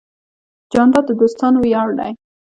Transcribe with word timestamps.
جانداد 0.73 1.03
د 1.07 1.11
دوستانو 1.19 1.57
ویاړ 1.63 1.89
دی. 1.99 2.11